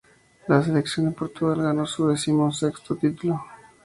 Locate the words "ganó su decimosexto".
1.61-2.95